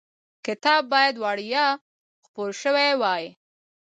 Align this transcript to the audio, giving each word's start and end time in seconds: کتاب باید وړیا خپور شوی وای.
کتاب 0.45 0.81
باید 0.93 1.15
وړیا 1.23 1.65
خپور 2.25 2.51
شوی 2.61 2.91
وای. 3.01 3.23